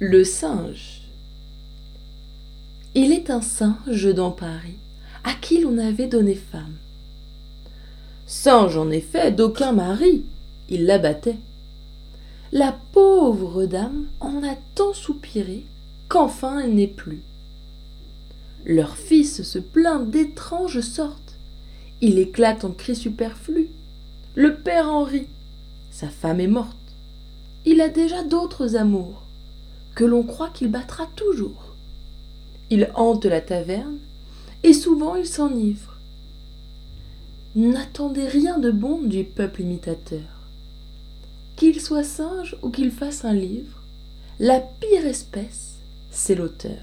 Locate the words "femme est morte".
26.06-26.76